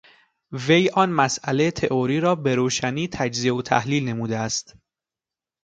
[0.67, 4.75] وی آن مسئلهٔ تئوری را بروشنی تجزیه و تحلیل نموده است.